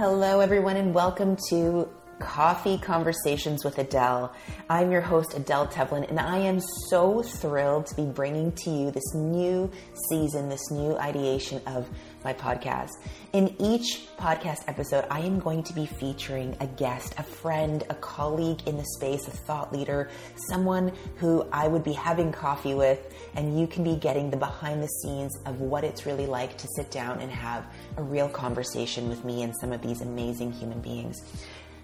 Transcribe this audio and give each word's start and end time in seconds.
Hello, 0.00 0.40
everyone, 0.40 0.78
and 0.78 0.94
welcome 0.94 1.36
to 1.50 1.86
Coffee 2.20 2.78
Conversations 2.78 3.66
with 3.66 3.76
Adele. 3.76 4.34
I'm 4.70 4.90
your 4.90 5.02
host, 5.02 5.34
Adele 5.34 5.66
Tevlin, 5.66 6.08
and 6.08 6.18
I 6.18 6.38
am 6.38 6.58
so 6.88 7.22
thrilled 7.22 7.84
to 7.88 7.96
be 7.96 8.06
bringing 8.06 8.50
to 8.52 8.70
you 8.70 8.90
this 8.90 9.14
new 9.14 9.70
season, 10.08 10.48
this 10.48 10.70
new 10.70 10.96
ideation 10.96 11.60
of 11.66 11.86
my 12.24 12.32
podcast. 12.32 12.90
In 13.32 13.54
each 13.58 14.08
podcast 14.16 14.64
episode, 14.66 15.06
I 15.10 15.20
am 15.20 15.38
going 15.38 15.62
to 15.64 15.72
be 15.72 15.86
featuring 15.86 16.56
a 16.60 16.66
guest, 16.66 17.14
a 17.18 17.22
friend, 17.22 17.82
a 17.90 17.94
colleague 17.94 18.66
in 18.66 18.76
the 18.76 18.84
space, 18.96 19.26
a 19.28 19.30
thought 19.30 19.72
leader, 19.72 20.10
someone 20.48 20.92
who 21.16 21.46
I 21.52 21.68
would 21.68 21.84
be 21.84 21.92
having 21.92 22.32
coffee 22.32 22.74
with, 22.74 23.14
and 23.34 23.58
you 23.58 23.66
can 23.66 23.84
be 23.84 23.96
getting 23.96 24.30
the 24.30 24.36
behind 24.36 24.82
the 24.82 24.88
scenes 24.88 25.36
of 25.46 25.60
what 25.60 25.84
it's 25.84 26.06
really 26.06 26.26
like 26.26 26.56
to 26.58 26.68
sit 26.76 26.90
down 26.90 27.20
and 27.20 27.30
have 27.30 27.64
a 27.96 28.02
real 28.02 28.28
conversation 28.28 29.08
with 29.08 29.24
me 29.24 29.42
and 29.42 29.54
some 29.60 29.72
of 29.72 29.80
these 29.82 30.00
amazing 30.00 30.52
human 30.52 30.80
beings. 30.80 31.22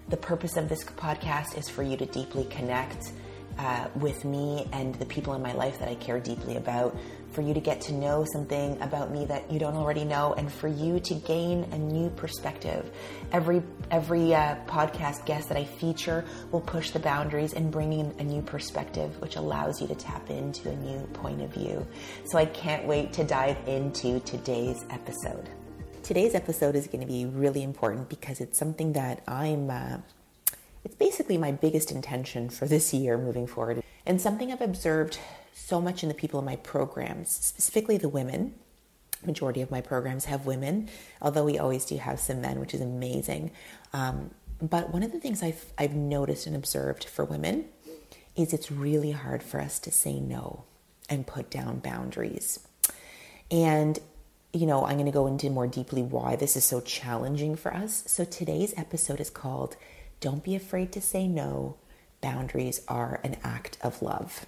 The 0.09 0.17
purpose 0.17 0.55
of 0.55 0.69
this 0.69 0.83
podcast 0.83 1.57
is 1.57 1.67
for 1.67 1.83
you 1.83 1.97
to 1.97 2.05
deeply 2.05 2.45
connect 2.45 3.11
uh, 3.59 3.87
with 3.95 4.23
me 4.23 4.67
and 4.71 4.95
the 4.95 5.05
people 5.05 5.33
in 5.33 5.41
my 5.41 5.53
life 5.53 5.79
that 5.79 5.89
I 5.89 5.95
care 5.95 6.19
deeply 6.19 6.57
about, 6.57 6.95
for 7.31 7.41
you 7.41 7.53
to 7.53 7.59
get 7.59 7.81
to 7.81 7.93
know 7.93 8.25
something 8.31 8.81
about 8.81 9.11
me 9.11 9.25
that 9.25 9.51
you 9.51 9.59
don't 9.59 9.75
already 9.75 10.03
know, 10.03 10.33
and 10.33 10.51
for 10.51 10.67
you 10.67 10.99
to 11.01 11.13
gain 11.13 11.63
a 11.71 11.77
new 11.77 12.09
perspective. 12.11 12.91
Every 13.31 13.61
every 13.91 14.33
uh, 14.33 14.55
podcast 14.67 15.25
guest 15.25 15.49
that 15.49 15.57
I 15.57 15.65
feature 15.65 16.25
will 16.51 16.61
push 16.61 16.91
the 16.91 16.99
boundaries 16.99 17.53
and 17.53 17.71
bring 17.71 17.93
in 17.93 18.13
a 18.19 18.23
new 18.23 18.41
perspective, 18.41 19.19
which 19.21 19.35
allows 19.35 19.81
you 19.81 19.87
to 19.87 19.95
tap 19.95 20.29
into 20.29 20.69
a 20.69 20.75
new 20.75 20.99
point 21.13 21.41
of 21.41 21.53
view. 21.53 21.85
So 22.25 22.37
I 22.37 22.45
can't 22.45 22.85
wait 22.85 23.13
to 23.13 23.23
dive 23.23 23.57
into 23.67 24.19
today's 24.21 24.85
episode. 24.89 25.49
Today's 26.03 26.35
episode 26.35 26.75
is 26.75 26.87
going 26.87 27.01
to 27.01 27.07
be 27.07 27.25
really 27.25 27.63
important 27.63 28.09
because 28.09 28.39
it's 28.39 28.57
something 28.57 28.93
that 28.93 29.21
I'm. 29.27 29.69
Uh, 29.69 29.97
it's 30.83 30.95
basically 30.95 31.37
my 31.37 31.51
biggest 31.51 31.91
intention 31.91 32.49
for 32.49 32.65
this 32.65 32.93
year 32.93 33.17
moving 33.17 33.45
forward, 33.45 33.83
and 34.05 34.21
something 34.21 34.51
I've 34.53 34.61
observed 34.61 35.19
so 35.57 35.81
much 35.81 36.03
in 36.03 36.09
the 36.09 36.15
people 36.15 36.39
in 36.39 36.45
my 36.45 36.55
programs, 36.57 37.29
specifically 37.29 37.97
the 37.97 38.09
women. 38.09 38.53
Majority 39.25 39.61
of 39.61 39.71
my 39.71 39.81
programs 39.81 40.25
have 40.25 40.45
women, 40.45 40.89
although 41.21 41.43
we 41.43 41.57
always 41.57 41.85
do 41.85 41.97
have 41.97 42.19
some 42.19 42.39
men, 42.39 42.59
which 42.59 42.73
is 42.73 42.81
amazing. 42.81 43.51
Um, 43.91 44.31
but 44.61 44.93
one 44.93 45.03
of 45.03 45.11
the 45.11 45.19
things 45.19 45.41
I've, 45.41 45.65
I've 45.77 45.95
noticed 45.95 46.45
and 46.45 46.55
observed 46.55 47.03
for 47.05 47.25
women 47.25 47.65
is 48.35 48.53
it's 48.53 48.71
really 48.71 49.11
hard 49.11 49.41
for 49.41 49.59
us 49.59 49.79
to 49.79 49.91
say 49.91 50.19
no 50.19 50.63
and 51.09 51.25
put 51.25 51.49
down 51.49 51.79
boundaries. 51.79 52.59
And 53.49 53.99
you 54.53 54.65
know, 54.65 54.85
I'm 54.85 54.95
going 54.95 55.05
to 55.05 55.11
go 55.11 55.27
into 55.27 55.49
more 55.49 55.67
deeply 55.67 56.01
why 56.01 56.35
this 56.35 56.55
is 56.55 56.63
so 56.63 56.81
challenging 56.81 57.55
for 57.55 57.73
us. 57.73 58.03
So 58.07 58.23
today's 58.23 58.73
episode 58.77 59.19
is 59.19 59.29
called 59.29 59.75
Don't 60.19 60.43
Be 60.43 60.55
Afraid 60.55 60.91
to 60.93 61.01
Say 61.01 61.27
No. 61.27 61.77
Boundaries 62.21 62.81
are 62.87 63.19
an 63.23 63.37
act 63.43 63.77
of 63.81 64.01
love. 64.01 64.45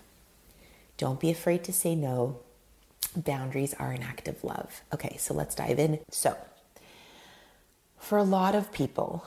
Don't 1.00 1.20
be 1.20 1.32
afraid 1.32 1.64
to 1.64 1.72
say 1.72 1.96
no. 1.96 2.42
Boundaries 3.16 3.74
are 3.76 3.94
an 3.94 4.04
act 4.04 4.28
of 4.28 4.44
love. 4.44 4.82
Okay, 4.94 5.16
so 5.18 5.34
let's 5.34 5.56
dive 5.56 5.80
in. 5.80 6.00
So, 6.12 6.36
for 7.98 8.18
a 8.18 8.24
lot 8.24 8.54
of 8.54 8.74
people, 8.74 9.24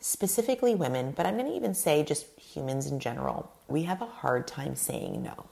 specifically 0.00 0.74
women, 0.74 1.12
but 1.14 1.26
I'm 1.26 1.36
going 1.36 1.50
to 1.50 1.56
even 1.56 1.74
say 1.74 2.02
just 2.02 2.26
humans 2.40 2.86
in 2.86 3.00
general, 3.00 3.52
we 3.68 3.82
have 3.82 4.00
a 4.00 4.06
hard 4.06 4.46
time 4.46 4.76
saying 4.76 5.22
no. 5.22 5.44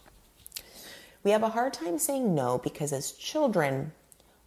We 1.22 1.32
have 1.32 1.42
a 1.42 1.50
hard 1.50 1.74
time 1.74 1.98
saying 1.98 2.34
no 2.34 2.56
because 2.56 2.90
as 2.90 3.12
children, 3.12 3.92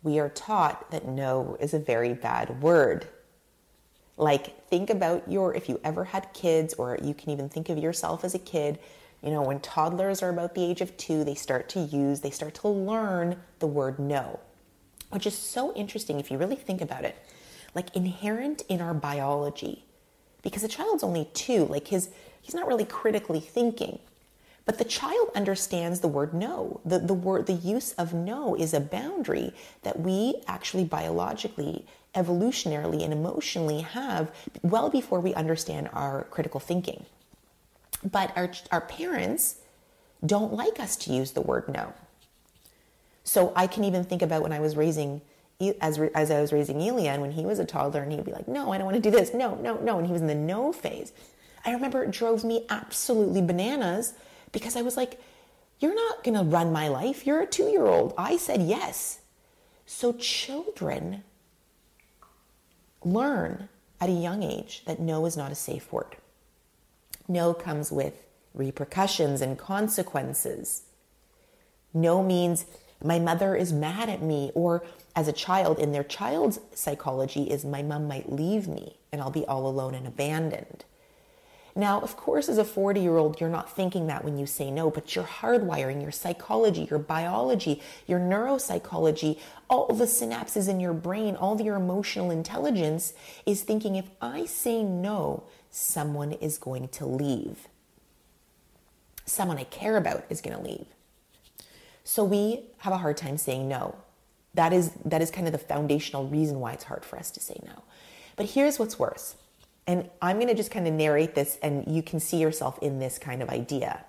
we 0.02 0.18
are 0.18 0.30
taught 0.30 0.90
that 0.90 1.08
no 1.08 1.56
is 1.60 1.76
a 1.76 1.80
very 1.80 2.16
bad 2.16 2.64
word. 2.64 3.08
Like, 4.18 4.68
think 4.70 4.90
about 4.90 5.32
your, 5.32 5.54
if 5.54 5.70
you 5.70 5.80
ever 5.84 6.06
had 6.06 6.34
kids, 6.34 6.74
or 6.74 6.98
you 7.00 7.14
can 7.14 7.30
even 7.30 7.48
think 7.48 7.70
of 7.70 7.78
yourself 7.78 8.24
as 8.24 8.34
a 8.34 8.40
kid, 8.40 8.80
you 9.22 9.32
know, 9.32 9.42
when 9.42 9.60
toddlers 9.60 10.22
are 10.22 10.30
about 10.30 10.56
the 10.56 10.64
age 10.64 10.82
of 10.82 10.96
two, 10.98 11.24
they 11.24 11.36
start 11.36 11.68
to 11.70 11.80
use, 11.80 12.22
they 12.22 12.30
start 12.30 12.54
to 12.56 12.68
learn 12.68 13.38
the 13.60 13.68
word 13.68 13.98
no, 14.00 14.40
which 15.10 15.26
is 15.26 15.38
so 15.38 15.74
interesting 15.74 16.20
if 16.20 16.30
you 16.30 16.38
really 16.38 16.56
think 16.56 16.82
about 16.82 17.06
it. 17.06 17.16
Like, 17.74 17.96
inherent 17.96 18.64
in 18.70 18.82
our 18.82 18.94
biology, 18.94 19.84
because 20.42 20.64
a 20.64 20.68
child's 20.68 21.04
only 21.04 21.30
two, 21.34 21.66
like, 21.66 21.88
his, 21.88 22.10
he's 22.42 22.56
not 22.56 22.68
really 22.68 22.86
critically 22.86 23.40
thinking. 23.40 24.00
But 24.66 24.80
the 24.80 24.84
child 24.84 25.30
understands 25.36 26.00
the 26.00 26.08
word 26.08 26.34
no. 26.34 26.82
The, 26.84 26.98
the 26.98 27.14
word, 27.14 27.46
the 27.46 27.54
use 27.54 27.94
of 27.94 28.14
no 28.14 28.56
is 28.56 28.74
a 28.74 28.80
boundary 28.80 29.54
that 29.84 30.00
we 30.00 30.42
actually 30.48 30.86
biologically, 30.86 31.86
evolutionarily, 32.16 33.04
and 33.04 33.14
emotionally 33.14 33.82
have 33.82 34.32
well 34.64 34.90
before 34.90 35.20
we 35.20 35.36
understand 35.36 35.90
our 35.94 36.24
critical 36.32 36.60
thinking. 36.60 37.06
But 38.04 38.36
our, 38.36 38.52
our 38.72 38.82
parents 38.82 39.56
don't 40.26 40.54
like 40.54 40.80
us 40.80 40.96
to 40.98 41.14
use 41.14 41.32
the 41.32 41.42
word 41.42 41.68
no. 41.68 41.94
So 43.24 43.52
I 43.56 43.68
can 43.68 43.84
even 43.84 44.04
think 44.04 44.22
about 44.22 44.44
when 44.44 44.54
I 44.54 44.60
was 44.60 44.78
raising, 44.78 45.22
as, 45.82 46.00
as 46.00 46.30
I 46.30 46.42
was 46.42 46.54
raising 46.54 46.82
Elian, 46.82 47.22
when 47.22 47.32
he 47.32 47.46
was 47.46 47.58
a 47.58 47.66
toddler, 47.66 48.04
and 48.04 48.12
he'd 48.12 48.24
be 48.24 48.32
like, 48.32 48.48
no, 48.48 48.72
I 48.72 48.78
don't 48.78 48.86
want 48.86 48.96
to 48.96 49.02
do 49.02 49.10
this. 49.10 49.34
No, 49.34 49.56
no, 49.56 49.78
no. 49.78 49.98
And 49.98 50.06
he 50.06 50.14
was 50.14 50.22
in 50.22 50.28
the 50.28 50.36
no 50.36 50.72
phase. 50.72 51.12
I 51.66 51.72
remember 51.72 52.04
it 52.04 52.12
drove 52.12 52.44
me 52.44 52.66
absolutely 52.70 53.42
bananas 53.42 54.14
because 54.52 54.76
I 54.76 54.84
was 54.84 54.96
like, 54.96 55.20
You're 55.80 55.96
not 55.96 56.24
going 56.24 56.38
to 56.38 56.44
run 56.44 56.72
my 56.72 56.88
life. 56.88 57.26
You're 57.26 57.42
a 57.42 57.48
two 57.48 57.66
year 57.66 57.86
old. 57.86 58.14
I 58.18 58.38
said 58.38 58.62
yes. 58.62 59.20
So 59.88 60.14
children 60.14 61.24
learn 63.04 63.70
at 64.00 64.10
a 64.10 64.14
young 64.14 64.44
age 64.44 64.84
that 64.86 65.00
no 65.00 65.26
is 65.26 65.36
not 65.36 65.52
a 65.52 65.56
safe 65.56 65.92
word. 65.92 66.16
No 67.28 67.54
comes 67.54 67.92
with 67.92 68.14
repercussions 68.54 69.42
and 69.42 69.58
consequences. 69.58 70.84
No 71.94 72.24
means 72.24 72.66
my 73.04 73.20
mother 73.20 73.56
is 73.56 73.74
mad 73.74 74.10
at 74.10 74.22
me, 74.22 74.52
or 74.56 74.84
as 75.16 75.28
a 75.28 75.34
child, 75.34 75.80
in 75.80 75.92
their 75.92 76.04
child's 76.04 76.60
psychology, 76.74 77.44
is 77.44 77.66
my 77.66 77.82
mom 77.82 78.08
might 78.08 78.32
leave 78.32 78.68
me 78.68 78.98
and 79.12 79.22
I'll 79.22 79.32
be 79.32 79.46
all 79.46 79.68
alone 79.68 79.96
and 79.96 80.06
abandoned. 80.06 80.84
Now, 81.74 82.00
of 82.00 82.16
course, 82.16 82.48
as 82.48 82.58
a 82.58 82.64
40 82.64 83.02
year 83.02 83.18
old, 83.18 83.42
you're 83.42 83.50
not 83.50 83.74
thinking 83.74 84.08
that 84.08 84.24
when 84.24 84.38
you 84.38 84.46
say 84.46 84.72
no, 84.72 84.90
but 84.90 85.14
your 85.14 85.26
hardwiring, 85.26 86.02
your 86.02 86.12
psychology, 86.12 86.88
your 86.90 87.00
biology, 87.00 87.82
your 88.08 88.20
neuropsychology, 88.20 89.40
all 89.70 89.88
the 89.88 90.06
synapses 90.06 90.70
in 90.70 90.80
your 90.80 90.94
brain, 90.94 91.36
all 91.36 91.60
your 91.62 91.76
emotional 91.76 92.32
intelligence 92.32 93.14
is 93.46 93.62
thinking 93.62 93.98
if 93.98 94.10
I 94.22 94.46
say 94.46 94.84
no, 94.84 95.44
someone 95.76 96.32
is 96.34 96.58
going 96.58 96.88
to 96.88 97.06
leave. 97.06 97.68
Someone 99.26 99.58
I 99.58 99.64
care 99.66 99.98
about 99.98 100.26
is 100.30 100.42
going 100.42 100.56
to 100.56 100.64
leave. 100.64 100.86
So 102.04 102.24
we 102.24 102.66
have 102.80 102.94
a 102.94 102.98
hard 102.98 103.18
time 103.18 103.38
saying 103.38 103.68
no. 103.68 103.96
That 104.54 104.72
is, 104.72 104.92
that 105.04 105.22
is 105.22 105.32
kind 105.32 105.48
of 105.48 105.52
the 105.52 105.60
foundational 105.60 106.28
reason 106.28 106.60
why 106.60 106.74
it's 106.74 106.86
hard 106.86 107.04
for 107.04 107.18
us 107.18 107.32
to 107.32 107.40
say 107.40 107.60
no. 107.66 107.84
But 108.36 108.48
here's 108.48 108.80
what's 108.80 108.98
worse 108.98 109.36
and 109.88 110.10
I'm 110.22 110.38
going 110.38 110.48
to 110.48 110.56
just 110.56 110.72
kind 110.72 110.88
of 110.88 110.94
narrate 110.94 111.36
this, 111.36 111.58
and 111.62 111.86
you 111.88 112.02
can 112.02 112.20
see 112.20 112.38
yourself 112.38 112.80
in 112.82 113.00
this 113.00 113.20
kind 113.20 113.44
of 113.44 113.50
idea. 113.50 114.04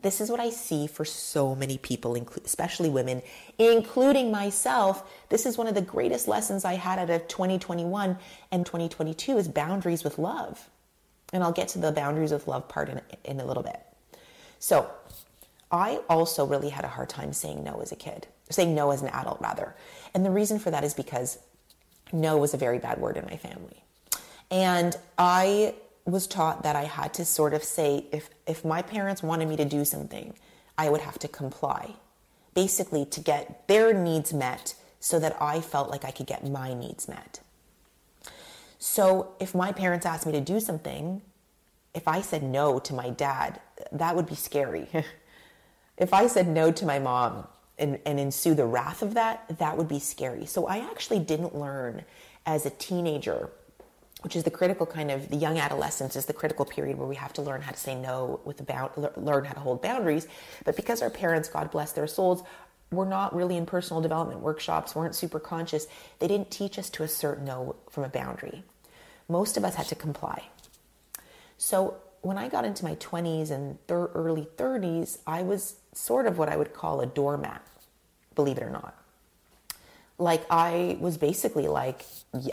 This 0.00 0.20
is 0.20 0.30
what 0.30 0.38
I 0.38 0.50
see 0.50 0.86
for 0.86 1.04
so 1.04 1.54
many 1.54 1.76
people, 1.76 2.14
especially 2.44 2.88
women, 2.88 3.22
including 3.58 4.30
myself. 4.30 5.10
This 5.28 5.44
is 5.44 5.58
one 5.58 5.66
of 5.66 5.74
the 5.74 5.82
greatest 5.82 6.28
lessons 6.28 6.64
I 6.64 6.74
had 6.74 6.98
out 6.98 7.10
of 7.10 7.26
2021 7.26 8.16
and 8.52 8.64
2022 8.64 9.38
is 9.38 9.48
boundaries 9.48 10.04
with 10.04 10.18
love. 10.18 10.70
And 11.32 11.42
I'll 11.42 11.52
get 11.52 11.68
to 11.68 11.78
the 11.78 11.90
boundaries 11.90 12.32
with 12.32 12.46
love 12.46 12.68
part 12.68 12.88
in, 12.88 13.00
in 13.24 13.40
a 13.40 13.44
little 13.44 13.62
bit. 13.62 13.80
So, 14.60 14.90
I 15.70 16.00
also 16.08 16.46
really 16.46 16.70
had 16.70 16.84
a 16.84 16.88
hard 16.88 17.08
time 17.08 17.32
saying 17.32 17.62
no 17.62 17.80
as 17.80 17.92
a 17.92 17.96
kid, 17.96 18.26
saying 18.50 18.74
no 18.74 18.90
as 18.90 19.02
an 19.02 19.08
adult, 19.08 19.40
rather. 19.40 19.74
And 20.14 20.24
the 20.24 20.30
reason 20.30 20.58
for 20.58 20.70
that 20.70 20.82
is 20.82 20.94
because 20.94 21.38
no 22.12 22.38
was 22.38 22.54
a 22.54 22.56
very 22.56 22.78
bad 22.78 22.98
word 22.98 23.16
in 23.16 23.26
my 23.26 23.36
family. 23.36 23.82
And 24.50 24.96
I 25.18 25.74
was 26.10 26.26
taught 26.26 26.62
that 26.62 26.74
I 26.74 26.84
had 26.84 27.12
to 27.14 27.24
sort 27.24 27.54
of 27.54 27.62
say, 27.62 28.06
if, 28.12 28.30
if 28.46 28.64
my 28.64 28.82
parents 28.82 29.22
wanted 29.22 29.48
me 29.48 29.56
to 29.56 29.64
do 29.64 29.84
something, 29.84 30.34
I 30.76 30.88
would 30.88 31.02
have 31.02 31.18
to 31.20 31.28
comply, 31.28 31.94
basically 32.54 33.04
to 33.06 33.20
get 33.20 33.68
their 33.68 33.92
needs 33.92 34.32
met 34.32 34.74
so 35.00 35.18
that 35.18 35.36
I 35.40 35.60
felt 35.60 35.90
like 35.90 36.04
I 36.04 36.10
could 36.10 36.26
get 36.26 36.48
my 36.48 36.72
needs 36.72 37.08
met. 37.08 37.40
So 38.78 39.34
if 39.40 39.54
my 39.54 39.72
parents 39.72 40.06
asked 40.06 40.26
me 40.26 40.32
to 40.32 40.40
do 40.40 40.60
something, 40.60 41.20
if 41.94 42.06
I 42.06 42.20
said 42.20 42.42
no 42.42 42.78
to 42.78 42.94
my 42.94 43.10
dad, 43.10 43.60
that 43.92 44.16
would 44.16 44.26
be 44.26 44.34
scary. 44.34 44.88
if 45.96 46.14
I 46.14 46.26
said 46.26 46.48
no 46.48 46.70
to 46.72 46.86
my 46.86 46.98
mom 46.98 47.46
and, 47.78 47.98
and 48.06 48.18
ensue 48.18 48.54
the 48.54 48.66
wrath 48.66 49.02
of 49.02 49.14
that, 49.14 49.58
that 49.58 49.76
would 49.76 49.88
be 49.88 49.98
scary. 49.98 50.46
So 50.46 50.66
I 50.66 50.78
actually 50.78 51.18
didn't 51.18 51.54
learn 51.54 52.04
as 52.46 52.66
a 52.66 52.70
teenager 52.70 53.50
which 54.22 54.34
is 54.34 54.42
the 54.42 54.50
critical 54.50 54.84
kind 54.84 55.10
of 55.10 55.28
the 55.28 55.36
young 55.36 55.58
adolescence 55.58 56.16
is 56.16 56.26
the 56.26 56.32
critical 56.32 56.64
period 56.64 56.98
where 56.98 57.06
we 57.06 57.14
have 57.14 57.32
to 57.32 57.42
learn 57.42 57.62
how 57.62 57.70
to 57.70 57.78
say 57.78 57.94
no 57.94 58.40
with 58.44 58.60
about 58.60 58.96
learn 59.16 59.44
how 59.44 59.54
to 59.54 59.60
hold 59.60 59.80
boundaries 59.80 60.26
but 60.64 60.76
because 60.76 61.02
our 61.02 61.10
parents 61.10 61.48
god 61.48 61.70
bless 61.70 61.92
their 61.92 62.06
souls 62.06 62.42
were 62.90 63.06
not 63.06 63.34
really 63.34 63.56
in 63.56 63.66
personal 63.66 64.00
development 64.00 64.40
workshops, 64.40 64.94
weren't 64.94 65.14
super 65.14 65.38
conscious. 65.38 65.86
They 66.18 66.28
didn't 66.28 66.50
teach 66.50 66.78
us 66.78 66.88
to 66.90 67.02
assert 67.02 67.40
no 67.42 67.76
from 67.90 68.04
a 68.04 68.08
boundary. 68.08 68.62
Most 69.28 69.56
of 69.56 69.64
us 69.64 69.74
had 69.74 69.86
to 69.88 69.94
comply. 69.94 70.44
So 71.58 71.96
when 72.22 72.38
I 72.38 72.48
got 72.48 72.64
into 72.64 72.84
my 72.84 72.94
20s 72.96 73.50
and 73.50 73.78
thir- 73.86 74.10
early 74.14 74.48
30s, 74.56 75.18
I 75.26 75.42
was 75.42 75.76
sort 75.92 76.26
of 76.26 76.38
what 76.38 76.48
I 76.48 76.56
would 76.56 76.72
call 76.72 77.00
a 77.00 77.06
doormat, 77.06 77.62
believe 78.34 78.56
it 78.56 78.62
or 78.62 78.70
not. 78.70 78.94
Like 80.18 80.44
I 80.50 80.96
was 80.98 81.16
basically 81.16 81.68
like 81.68 82.04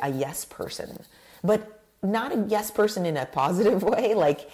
a 0.02 0.10
yes 0.12 0.46
person, 0.46 1.00
but 1.46 1.82
not 2.04 2.32
a 2.32 2.46
yes 2.48 2.72
person 2.72 3.06
in 3.06 3.18
a 3.18 3.26
positive 3.26 3.84
way, 3.94 4.14
like 4.14 4.50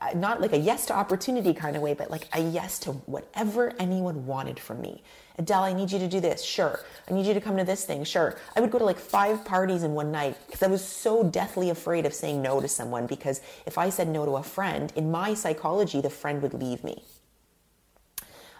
uh, 0.00 0.10
not 0.14 0.40
like 0.40 0.52
a 0.52 0.58
yes 0.58 0.86
to 0.86 0.94
opportunity 0.94 1.54
kind 1.54 1.76
of 1.76 1.82
way, 1.82 1.94
but 1.94 2.10
like 2.10 2.28
a 2.32 2.40
yes 2.40 2.78
to 2.80 2.92
whatever 2.92 3.72
anyone 3.78 4.26
wanted 4.26 4.58
from 4.58 4.80
me. 4.80 5.02
Adele, 5.38 5.64
I 5.64 5.72
need 5.72 5.92
you 5.92 5.98
to 5.98 6.08
do 6.08 6.18
this. 6.18 6.42
Sure. 6.42 6.80
I 7.08 7.12
need 7.12 7.26
you 7.26 7.34
to 7.34 7.40
come 7.40 7.56
to 7.58 7.64
this 7.64 7.84
thing. 7.84 8.04
Sure. 8.04 8.36
I 8.56 8.60
would 8.60 8.70
go 8.70 8.78
to 8.78 8.84
like 8.84 8.98
five 8.98 9.44
parties 9.44 9.82
in 9.82 9.92
one 9.92 10.10
night 10.10 10.36
because 10.46 10.62
I 10.62 10.66
was 10.66 10.82
so 10.82 11.22
deathly 11.22 11.70
afraid 11.70 12.06
of 12.06 12.14
saying 12.14 12.40
no 12.40 12.60
to 12.60 12.68
someone 12.68 13.06
because 13.06 13.40
if 13.66 13.76
I 13.76 13.90
said 13.90 14.08
no 14.08 14.24
to 14.24 14.36
a 14.36 14.42
friend, 14.42 14.92
in 14.96 15.10
my 15.10 15.34
psychology, 15.34 16.00
the 16.00 16.10
friend 16.10 16.40
would 16.42 16.54
leave 16.54 16.82
me. 16.82 17.02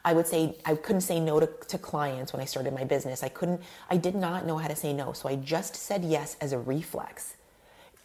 I 0.05 0.13
would 0.13 0.27
say 0.27 0.57
I 0.65 0.77
couldn't 0.77 1.01
say 1.01 1.19
no 1.19 1.41
to, 1.41 1.49
to 1.69 1.79
clients 1.79 2.33
when 2.33 2.41
I 2.41 2.45
started 2.45 2.75
my 2.75 2.85
business. 2.85 3.23
I 3.25 3.29
couldn't, 3.29 3.63
I 3.91 3.97
did 3.97 4.15
not 4.15 4.47
know 4.47 4.59
how 4.59 4.69
to 4.69 4.77
say 4.77 4.93
no. 4.93 5.13
So 5.13 5.29
I 5.29 5.37
just 5.37 5.75
said 5.75 6.05
yes 6.05 6.37
as 6.41 6.53
a 6.53 6.59
reflex. 6.59 7.36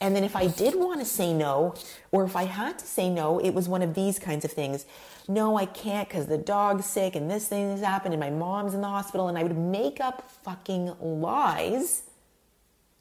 And 0.01 0.15
then 0.15 0.23
if 0.23 0.35
I 0.35 0.47
did 0.47 0.75
want 0.75 0.99
to 0.99 1.05
say 1.05 1.31
no, 1.31 1.75
or 2.11 2.25
if 2.25 2.35
I 2.35 2.43
had 2.45 2.79
to 2.79 2.85
say 2.85 3.07
no, 3.09 3.39
it 3.39 3.51
was 3.51 3.69
one 3.69 3.83
of 3.83 3.93
these 3.93 4.17
kinds 4.17 4.43
of 4.43 4.51
things. 4.51 4.85
No, 5.27 5.57
I 5.57 5.67
can't 5.67 6.09
because 6.09 6.25
the 6.25 6.39
dog's 6.39 6.85
sick 6.85 7.15
and 7.15 7.29
this 7.29 7.47
thing 7.47 7.69
has 7.69 7.81
happened 7.81 8.15
and 8.15 8.19
my 8.19 8.31
mom's 8.31 8.73
in 8.73 8.81
the 8.81 8.87
hospital. 8.87 9.27
And 9.27 9.37
I 9.37 9.43
would 9.43 9.55
make 9.55 10.01
up 10.01 10.29
fucking 10.43 10.95
lies 10.99 12.01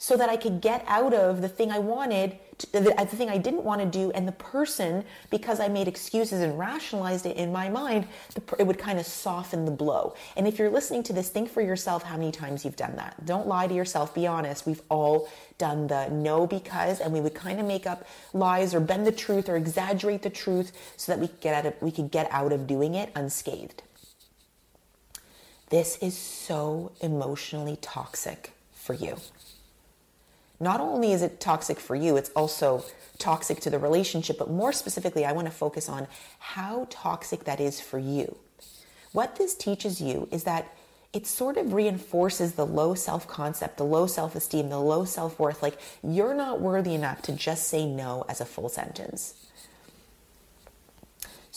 so 0.01 0.17
that 0.17 0.31
I 0.31 0.37
could 0.39 0.63
get 0.63 0.83
out 0.89 1.13
of 1.13 1.43
the 1.43 1.49
thing 1.49 1.71
I 1.71 1.79
wanted, 1.79 2.39
to, 2.57 2.73
the, 2.73 2.95
the 2.99 3.17
thing 3.17 3.29
I 3.29 3.37
didn't 3.37 3.65
want 3.65 3.83
to 3.83 3.87
do, 3.87 4.11
and 4.13 4.27
the 4.27 4.33
person, 4.33 5.05
because 5.29 5.61
I 5.61 5.69
made 5.69 5.89
excuses 5.89 6.41
and 6.41 6.59
rationalized 6.59 7.27
it 7.27 7.37
in 7.37 7.53
my 7.53 7.69
mind, 7.69 8.09
the, 8.35 8.43
it 8.59 8.67
would 8.67 8.79
kind 8.79 8.99
of 8.99 9.05
soften 9.05 9.67
the 9.67 9.71
blow. 9.71 10.15
And 10.39 10.49
if 10.49 10.59
you're 10.59 10.71
listening 10.71 11.03
to 11.03 11.13
this, 11.13 11.29
think 11.29 11.51
for 11.51 11.61
yourself 11.61 12.03
how 12.03 12.17
many 12.17 12.33
times 12.33 12.65
you've 12.65 12.77
done 12.77 12.97
that. 12.97 13.27
Don't 13.27 13.47
lie 13.47 13.67
to 13.67 13.75
yourself, 13.75 14.15
be 14.15 14.27
honest. 14.27 14.65
We've 14.65 14.81
all 14.89 15.29
done 15.59 15.87
the 15.87 16.09
no 16.09 16.47
because, 16.47 17.01
and 17.01 17.13
we 17.13 17.21
would 17.21 17.35
kind 17.35 17.61
of 17.61 17.67
make 17.67 17.87
up 17.87 18.09
lies 18.33 18.75
or 18.75 18.81
bend 18.81 19.07
the 19.07 19.13
truth 19.13 19.51
or 19.51 19.57
exaggerate 19.57 20.23
the 20.23 20.31
truth 20.31 20.73
so 20.97 21.13
that 21.13 21.21
we 21.21 21.29
get 21.43 21.55
out 21.55 21.67
of, 21.67 21.83
we 21.83 21.93
could 21.93 22.11
get 22.11 22.27
out 22.31 22.55
of 22.55 22.67
doing 22.67 22.95
it 22.95 23.13
unscathed. 23.15 23.83
This 25.69 25.99
is 25.99 26.17
so 26.17 26.93
emotionally 27.03 27.77
toxic 27.83 28.55
for 28.73 28.95
you 28.95 29.19
not 30.61 30.81
only 30.81 31.13
is 31.13 31.23
it 31.23 31.41
toxic 31.41 31.81
for 31.81 31.97
you, 31.97 32.17
it's 32.17 32.31
also 32.31 32.85
toxic 33.19 33.61
to 33.61 33.71
the 33.71 33.79
relationship, 33.79 34.39
but 34.39 34.51
more 34.51 34.73
specifically, 34.73 35.25
I 35.25 35.33
want 35.33 35.47
to 35.47 35.53
focus 35.53 35.89
on 35.89 36.07
how 36.39 36.87
toxic 36.91 37.45
that 37.45 37.61
is 37.61 37.81
for 37.81 37.99
you. 37.99 38.37
What 39.13 39.37
this 39.37 39.55
teaches 39.55 40.01
you 40.01 40.29
is 40.31 40.45
that 40.45 40.73
it 41.13 41.27
sort 41.27 41.57
of 41.57 41.73
reinforces 41.73 42.53
the 42.53 42.67
low 42.67 42.95
self 42.95 43.27
concept, 43.27 43.79
the 43.79 43.85
low 43.85 44.07
self 44.07 44.37
esteem, 44.37 44.69
the 44.69 44.79
low 44.79 45.05
self 45.05 45.39
worth. 45.39 45.63
Like 45.63 45.79
you're 46.03 46.35
not 46.35 46.61
worthy 46.61 46.95
enough 46.95 47.23
to 47.23 47.33
just 47.33 47.69
say 47.69 47.87
no 47.87 48.25
as 48.29 48.41
a 48.41 48.45
full 48.45 48.69
sentence. 48.69 49.35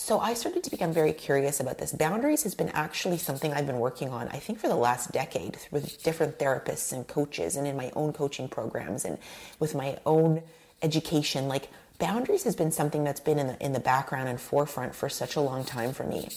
So 0.03 0.19
I 0.19 0.33
started 0.33 0.65
to 0.65 0.69
become 0.69 0.91
very 0.91 1.13
curious 1.13 1.61
about 1.61 1.77
this. 1.77 1.93
Boundaries 1.93 2.43
has 2.43 2.53
been 2.55 2.67
actually 2.71 3.17
something 3.17 3.53
I've 3.53 3.65
been 3.65 3.79
working 3.79 4.09
on, 4.09 4.27
I 4.27 4.37
think, 4.37 4.59
for 4.59 4.67
the 4.67 4.75
last 4.75 5.13
decade 5.13 5.55
with 5.71 6.03
different 6.03 6.37
therapists 6.37 6.91
and 6.91 7.07
coaches 7.07 7.55
and 7.55 7.65
in 7.65 7.77
my 7.77 7.89
own 7.95 8.11
coaching 8.11 8.49
programs 8.49 9.05
and 9.05 9.17
with 9.59 9.73
my 9.73 9.97
own 10.05 10.43
education. 10.81 11.47
Like, 11.47 11.69
boundaries 11.99 12.43
has 12.43 12.53
been 12.53 12.69
something 12.69 13.05
that's 13.05 13.21
been 13.21 13.39
in 13.39 13.47
the, 13.47 13.65
in 13.65 13.71
the 13.71 13.79
background 13.79 14.27
and 14.27 14.41
forefront 14.41 14.93
for 14.93 15.07
such 15.07 15.37
a 15.37 15.39
long 15.39 15.63
time 15.63 15.93
for 15.93 16.03
me. 16.03 16.27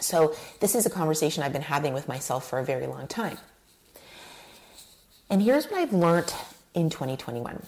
So, 0.00 0.34
this 0.60 0.74
is 0.74 0.86
a 0.86 0.90
conversation 0.90 1.42
I've 1.42 1.52
been 1.52 1.60
having 1.60 1.92
with 1.92 2.08
myself 2.08 2.48
for 2.48 2.58
a 2.60 2.64
very 2.64 2.86
long 2.86 3.08
time. 3.08 3.36
And 5.28 5.42
here's 5.42 5.66
what 5.66 5.80
I've 5.80 5.92
learned 5.92 6.32
in 6.72 6.88
2021. 6.88 7.62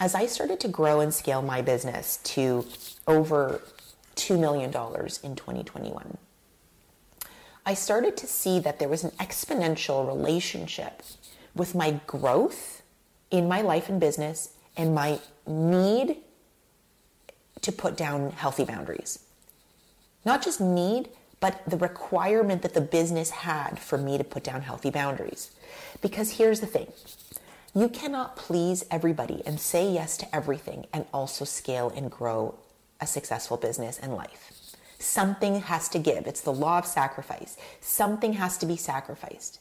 As 0.00 0.12
I 0.16 0.26
started 0.26 0.58
to 0.58 0.66
grow 0.66 0.98
and 0.98 1.14
scale 1.14 1.40
my 1.40 1.62
business 1.62 2.16
to 2.24 2.66
over 3.06 3.60
$2 4.16 4.38
million 4.38 4.66
in 4.66 5.36
2021. 5.36 6.18
I 7.66 7.74
started 7.74 8.16
to 8.18 8.26
see 8.26 8.58
that 8.60 8.78
there 8.78 8.88
was 8.88 9.04
an 9.04 9.10
exponential 9.12 10.06
relationship 10.06 11.02
with 11.54 11.74
my 11.74 12.00
growth 12.06 12.82
in 13.30 13.48
my 13.48 13.62
life 13.62 13.88
and 13.88 13.98
business 13.98 14.50
and 14.76 14.94
my 14.94 15.18
need 15.46 16.16
to 17.62 17.72
put 17.72 17.96
down 17.96 18.30
healthy 18.32 18.64
boundaries. 18.64 19.20
Not 20.24 20.42
just 20.42 20.60
need, 20.60 21.08
but 21.40 21.62
the 21.66 21.76
requirement 21.76 22.62
that 22.62 22.74
the 22.74 22.80
business 22.80 23.30
had 23.30 23.78
for 23.78 23.98
me 23.98 24.18
to 24.18 24.24
put 24.24 24.44
down 24.44 24.62
healthy 24.62 24.90
boundaries. 24.90 25.50
Because 26.02 26.32
here's 26.32 26.60
the 26.60 26.66
thing 26.66 26.92
you 27.74 27.88
cannot 27.88 28.36
please 28.36 28.84
everybody 28.90 29.42
and 29.44 29.58
say 29.58 29.90
yes 29.90 30.16
to 30.18 30.34
everything 30.34 30.86
and 30.92 31.06
also 31.12 31.44
scale 31.44 31.92
and 31.96 32.10
grow 32.10 32.54
a 33.00 33.06
successful 33.06 33.56
business 33.56 33.98
and 33.98 34.14
life. 34.14 34.52
Something 34.98 35.60
has 35.60 35.88
to 35.90 35.98
give. 35.98 36.26
It's 36.26 36.40
the 36.40 36.52
law 36.52 36.78
of 36.78 36.86
sacrifice. 36.86 37.56
Something 37.80 38.34
has 38.34 38.56
to 38.58 38.66
be 38.66 38.76
sacrificed. 38.76 39.60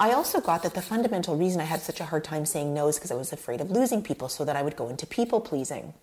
I 0.00 0.12
also 0.12 0.40
got 0.40 0.62
that 0.62 0.74
the 0.74 0.82
fundamental 0.82 1.36
reason 1.36 1.60
I 1.60 1.64
had 1.64 1.80
such 1.80 2.00
a 2.00 2.04
hard 2.04 2.22
time 2.22 2.46
saying 2.46 2.72
no 2.72 2.86
is 2.86 2.96
because 2.96 3.10
I 3.10 3.16
was 3.16 3.32
afraid 3.32 3.60
of 3.60 3.70
losing 3.70 4.02
people, 4.02 4.28
so 4.28 4.44
that 4.44 4.54
I 4.54 4.62
would 4.62 4.76
go 4.76 4.88
into 4.88 5.06
people 5.06 5.40
pleasing. 5.40 5.94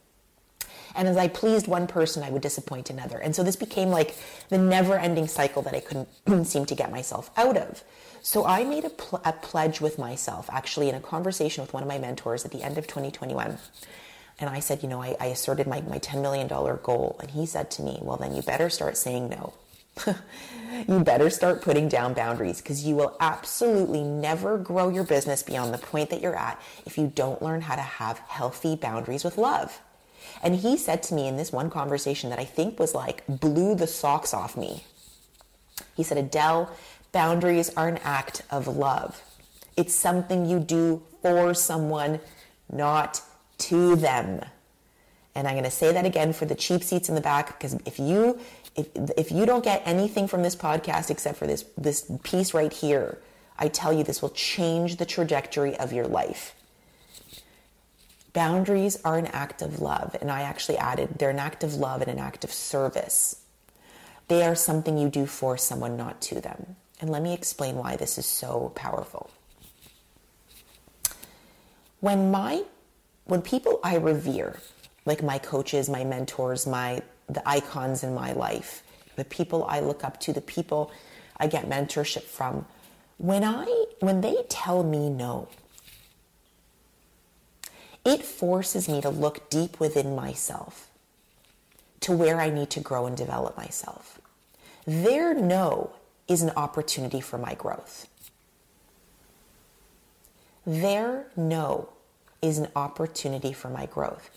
And 0.95 1.07
as 1.07 1.17
I 1.17 1.27
pleased 1.27 1.67
one 1.67 1.87
person, 1.87 2.23
I 2.23 2.29
would 2.29 2.41
disappoint 2.41 2.89
another. 2.89 3.17
And 3.17 3.35
so 3.35 3.43
this 3.43 3.55
became 3.55 3.89
like 3.89 4.15
the 4.49 4.57
never 4.57 4.97
ending 4.97 5.27
cycle 5.27 5.61
that 5.63 5.73
I 5.73 5.79
couldn't 6.25 6.45
seem 6.45 6.65
to 6.65 6.75
get 6.75 6.91
myself 6.91 7.31
out 7.37 7.57
of. 7.57 7.83
So 8.21 8.45
I 8.45 8.63
made 8.63 8.85
a, 8.85 8.89
pl- 8.89 9.21
a, 9.23 9.33
pledge 9.33 9.79
with 9.81 9.99
myself, 9.99 10.49
actually, 10.51 10.89
in 10.89 10.95
a 10.95 10.99
conversation 10.99 11.61
with 11.61 11.73
one 11.73 11.83
of 11.83 11.89
my 11.89 11.99
mentors 11.99 12.43
at 12.43 12.51
the 12.51 12.63
end 12.63 12.77
of 12.77 12.87
2021. 12.87 13.57
And 14.39 14.49
I 14.49 14.59
said, 14.59 14.83
you 14.83 14.89
know, 14.89 15.01
I, 15.01 15.15
I 15.19 15.27
asserted 15.27 15.67
my, 15.67 15.81
my 15.81 15.99
$10 15.99 16.21
million 16.21 16.47
goal. 16.47 17.17
And 17.21 17.31
he 17.31 17.45
said 17.45 17.71
to 17.71 17.81
me, 17.81 17.99
well, 18.01 18.17
then 18.17 18.35
you 18.35 18.41
better 18.41 18.69
start 18.69 18.97
saying 18.97 19.29
no. 19.29 19.53
you 20.87 20.99
better 20.99 21.29
start 21.29 21.61
putting 21.61 21.87
down 21.87 22.13
boundaries 22.13 22.61
because 22.61 22.85
you 22.85 22.95
will 22.95 23.15
absolutely 23.21 24.03
never 24.03 24.57
grow 24.57 24.89
your 24.89 25.05
business 25.05 25.41
beyond 25.41 25.73
the 25.73 25.77
point 25.77 26.09
that 26.09 26.21
you're 26.21 26.35
at 26.35 26.61
if 26.85 26.97
you 26.97 27.11
don't 27.15 27.41
learn 27.41 27.61
how 27.61 27.75
to 27.75 27.81
have 27.81 28.19
healthy 28.19 28.75
boundaries 28.75 29.23
with 29.23 29.37
love. 29.37 29.79
And 30.43 30.55
he 30.55 30.75
said 30.75 31.01
to 31.03 31.13
me 31.13 31.27
in 31.27 31.37
this 31.37 31.53
one 31.53 31.69
conversation 31.69 32.29
that 32.29 32.39
I 32.39 32.45
think 32.45 32.77
was 32.77 32.93
like 32.93 33.23
blew 33.27 33.73
the 33.75 33.87
socks 33.87 34.33
off 34.33 34.57
me. 34.57 34.83
He 35.95 36.03
said, 36.03 36.17
Adele, 36.17 36.75
boundaries 37.13 37.69
are 37.75 37.87
an 37.87 37.99
act 38.03 38.41
of 38.51 38.67
love. 38.67 39.21
It's 39.77 39.95
something 39.95 40.45
you 40.45 40.59
do 40.59 41.03
for 41.21 41.53
someone, 41.53 42.19
not 42.69 43.21
to 43.59 43.95
them. 43.95 44.41
And 45.35 45.47
I'm 45.47 45.53
going 45.53 45.65
to 45.65 45.71
say 45.71 45.91
that 45.91 46.05
again 46.05 46.31
for 46.31 46.45
the 46.45 46.55
cheap 46.55 46.81
seats 46.81 47.09
in 47.09 47.15
the 47.15 47.21
back 47.21 47.47
because 47.59 47.73
if 47.85 47.99
you 47.99 48.39
if, 48.75 48.87
if 49.17 49.31
you 49.31 49.45
don't 49.45 49.63
get 49.63 49.81
anything 49.85 50.27
from 50.27 50.43
this 50.43 50.55
podcast 50.55 51.09
except 51.09 51.37
for 51.37 51.47
this 51.47 51.65
this 51.77 52.09
piece 52.23 52.53
right 52.53 52.71
here, 52.71 53.19
I 53.57 53.67
tell 53.67 53.93
you 53.93 54.03
this 54.03 54.21
will 54.21 54.29
change 54.29 54.97
the 54.97 55.05
trajectory 55.05 55.75
of 55.77 55.93
your 55.93 56.07
life. 56.07 56.55
Boundaries 58.33 58.97
are 59.05 59.17
an 59.17 59.27
act 59.27 59.61
of 59.61 59.79
love, 59.79 60.15
and 60.19 60.29
I 60.29 60.41
actually 60.41 60.77
added 60.77 61.19
they're 61.19 61.29
an 61.29 61.39
act 61.39 61.63
of 61.63 61.75
love 61.75 62.01
and 62.01 62.11
an 62.11 62.19
act 62.19 62.43
of 62.43 62.51
service. 62.51 63.41
They 64.27 64.43
are 64.43 64.55
something 64.55 64.97
you 64.97 65.09
do 65.09 65.25
for 65.25 65.57
someone, 65.57 65.95
not 65.95 66.19
to 66.23 66.41
them. 66.41 66.75
And 66.99 67.09
let 67.09 67.21
me 67.21 67.33
explain 67.33 67.75
why 67.75 67.95
this 67.95 68.17
is 68.17 68.25
so 68.25 68.71
powerful. 68.75 69.29
When 71.99 72.31
my 72.31 72.63
when 73.25 73.41
people 73.41 73.79
I 73.83 73.95
revere, 73.97 74.59
like 75.05 75.21
my 75.23 75.37
coaches, 75.37 75.89
my 75.89 76.03
mentors, 76.03 76.65
my 76.65 77.01
the 77.27 77.47
icons 77.47 78.03
in 78.03 78.13
my 78.13 78.33
life, 78.33 78.83
the 79.15 79.25
people 79.25 79.63
I 79.65 79.79
look 79.79 80.03
up 80.03 80.19
to, 80.21 80.33
the 80.33 80.41
people 80.41 80.91
I 81.37 81.47
get 81.47 81.67
mentorship 81.67 82.23
from, 82.23 82.65
when 83.17 83.43
I 83.43 83.85
when 83.99 84.21
they 84.21 84.43
tell 84.49 84.83
me 84.83 85.09
no, 85.09 85.47
it 88.03 88.23
forces 88.23 88.87
me 88.87 89.01
to 89.01 89.09
look 89.09 89.49
deep 89.49 89.79
within 89.79 90.15
myself 90.15 90.89
to 92.01 92.11
where 92.11 92.39
I 92.39 92.51
need 92.51 92.69
to 92.71 92.79
grow 92.79 93.07
and 93.07 93.17
develop 93.17 93.57
myself. 93.57 94.19
Their 94.85 95.33
no 95.33 95.93
is 96.27 96.43
an 96.43 96.51
opportunity 96.55 97.19
for 97.19 97.39
my 97.39 97.55
growth. 97.55 98.07
Their 100.67 101.27
no 101.35 101.89
is 102.41 102.57
an 102.57 102.67
opportunity 102.75 103.53
for 103.53 103.69
my 103.69 103.85
growth. 103.85 104.29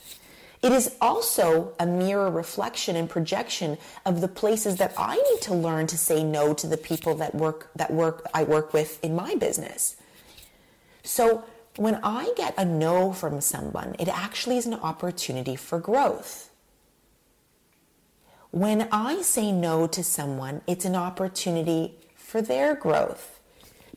It 0.62 0.73
is 0.73 0.97
also 1.00 1.73
a 1.78 1.87
mirror 1.87 2.31
reflection 2.31 2.97
and 2.97 3.09
projection 3.09 3.78
of 4.05 4.21
the 4.21 4.28
places 4.28 4.76
that 4.76 4.93
I 4.99 5.14
need 5.14 5.40
to 5.43 5.55
learn 5.55 5.87
to 5.88 5.99
say 5.99 6.25
no 6.25 6.52
to 6.55 6.67
the 6.67 6.76
people 6.76 7.14
that 7.17 7.35
work 7.35 7.71
that 7.76 7.93
work 7.93 8.26
I 8.35 8.43
work 8.43 8.73
with 8.73 9.02
in 9.05 9.14
my 9.14 9.37
business. 9.37 9.97
So 11.05 11.45
when 11.76 12.00
I 12.02 12.33
get 12.37 12.55
a 12.59 12.64
no 12.64 13.12
from 13.12 13.40
someone, 13.40 13.95
it 14.00 14.09
actually 14.09 14.59
is 14.59 14.67
an 14.67 14.75
opportunity 14.75 15.55
for 15.55 15.78
growth. 15.78 16.50
When 18.50 18.88
I 18.90 19.23
say 19.23 19.52
no 19.52 19.87
to 19.87 20.02
someone, 20.02 20.62
it's 20.67 20.85
an 20.85 20.97
opportunity 20.97 21.95
for 22.17 22.43
their 22.43 22.75
growth. 22.75 23.38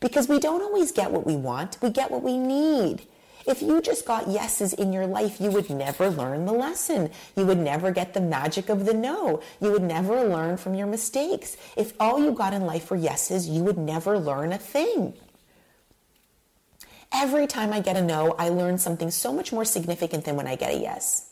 Because 0.00 0.28
we 0.28 0.38
don't 0.38 0.62
always 0.62 0.92
get 0.92 1.10
what 1.10 1.26
we 1.26 1.34
want, 1.34 1.78
we 1.82 1.90
get 1.90 2.10
what 2.10 2.22
we 2.22 2.38
need. 2.38 3.02
If 3.46 3.62
you 3.62 3.80
just 3.80 4.06
got 4.06 4.28
yeses 4.28 4.72
in 4.72 4.92
your 4.92 5.06
life, 5.06 5.40
you 5.40 5.50
would 5.50 5.68
never 5.68 6.10
learn 6.10 6.44
the 6.44 6.52
lesson. 6.52 7.10
You 7.36 7.46
would 7.46 7.58
never 7.58 7.90
get 7.90 8.14
the 8.14 8.20
magic 8.20 8.68
of 8.68 8.84
the 8.84 8.94
no. 8.94 9.40
You 9.60 9.72
would 9.72 9.82
never 9.82 10.22
learn 10.24 10.56
from 10.56 10.74
your 10.74 10.86
mistakes. 10.86 11.56
If 11.76 11.94
all 11.98 12.22
you 12.22 12.32
got 12.32 12.52
in 12.52 12.62
life 12.62 12.90
were 12.90 12.96
yeses, 12.96 13.48
you 13.48 13.62
would 13.64 13.78
never 13.78 14.18
learn 14.18 14.52
a 14.52 14.58
thing. 14.58 15.14
Every 17.12 17.46
time 17.46 17.72
I 17.72 17.80
get 17.80 17.96
a 17.96 18.02
no, 18.02 18.34
I 18.38 18.48
learn 18.48 18.78
something 18.78 19.10
so 19.10 19.32
much 19.32 19.52
more 19.52 19.64
significant 19.64 20.24
than 20.24 20.36
when 20.36 20.46
I 20.46 20.56
get 20.56 20.72
a 20.72 20.78
yes. 20.78 21.31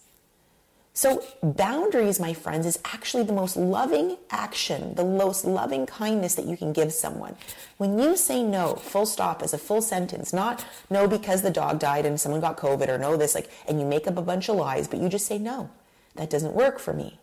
So, 0.92 1.22
boundaries, 1.42 2.18
my 2.18 2.34
friends, 2.34 2.66
is 2.66 2.78
actually 2.84 3.22
the 3.22 3.32
most 3.32 3.56
loving 3.56 4.16
action, 4.30 4.94
the 4.94 5.04
most 5.04 5.44
loving 5.44 5.86
kindness 5.86 6.34
that 6.34 6.46
you 6.46 6.56
can 6.56 6.72
give 6.72 6.92
someone. 6.92 7.36
When 7.76 7.98
you 7.98 8.16
say 8.16 8.42
no, 8.42 8.74
full 8.74 9.06
stop, 9.06 9.40
as 9.42 9.54
a 9.54 9.58
full 9.58 9.82
sentence, 9.82 10.32
not 10.32 10.64
no 10.90 11.06
because 11.06 11.42
the 11.42 11.50
dog 11.50 11.78
died 11.78 12.06
and 12.06 12.20
someone 12.20 12.40
got 12.40 12.56
COVID 12.56 12.88
or 12.88 12.98
no 12.98 13.16
this, 13.16 13.36
like, 13.36 13.48
and 13.68 13.78
you 13.78 13.86
make 13.86 14.08
up 14.08 14.16
a 14.16 14.22
bunch 14.22 14.48
of 14.48 14.56
lies, 14.56 14.88
but 14.88 15.00
you 15.00 15.08
just 15.08 15.26
say 15.26 15.38
no, 15.38 15.70
that 16.16 16.28
doesn't 16.28 16.54
work 16.54 16.80
for 16.80 16.92
me. 16.92 17.20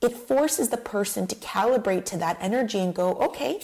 It 0.00 0.16
forces 0.16 0.70
the 0.70 0.76
person 0.78 1.26
to 1.26 1.34
calibrate 1.36 2.06
to 2.06 2.16
that 2.16 2.38
energy 2.40 2.78
and 2.78 2.94
go, 2.94 3.14
okay, 3.16 3.60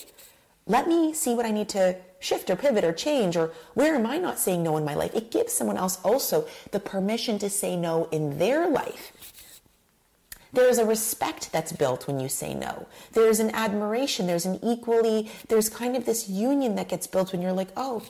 let 0.67 0.87
me 0.87 1.15
see 1.15 1.35
what 1.35 1.47
I 1.47 1.51
need 1.51 1.71
to 1.71 1.97
shift 2.21 2.49
or 2.51 2.57
pivot 2.57 2.85
or 2.85 2.93
change 2.93 3.37
or 3.37 3.53
where 3.75 3.97
am 3.97 4.07
I 4.07 4.19
not 4.19 4.39
saying 4.39 4.63
no 4.63 4.77
in 4.77 4.85
my 4.85 4.95
life? 4.95 5.15
It 5.15 5.31
gives 5.31 5.53
someone 5.53 5.79
else 5.79 5.99
also 6.05 6.47
the 6.71 6.79
permission 6.79 7.39
to 7.41 7.51
say 7.51 7.77
no 7.77 8.09
in 8.13 8.39
their 8.39 8.69
life. 8.69 9.13
There's 10.53 10.79
a 10.79 10.85
respect 10.85 11.53
that's 11.53 11.73
built 11.73 12.07
when 12.07 12.19
you 12.19 12.29
say 12.29 12.55
no. 12.55 12.87
There's 13.13 13.41
an 13.41 13.51
admiration. 13.55 14.27
There's 14.27 14.47
an 14.47 14.59
equally, 14.63 15.31
there's 15.49 15.69
kind 15.69 15.97
of 15.97 16.07
this 16.07 16.29
union 16.29 16.75
that 16.75 16.89
gets 16.89 17.07
built 17.07 17.33
when 17.33 17.41
you're 17.41 17.53
like, 17.53 17.71
oh, 17.77 18.03